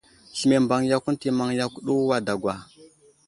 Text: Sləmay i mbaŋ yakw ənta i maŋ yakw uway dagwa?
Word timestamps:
Sləmay 0.39 0.61
i 0.63 0.63
mbaŋ 0.65 0.81
yakw 0.89 1.09
ənta 1.09 1.25
i 1.29 1.31
maŋ 1.37 1.49
yakw 1.59 1.75
uway 2.01 2.21
dagwa? 2.27 2.53